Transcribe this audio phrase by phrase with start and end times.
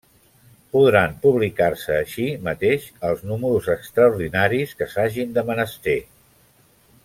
[0.75, 5.99] Podran publicar-se, així mateix, els números extraordinaris que s'hagin de menester.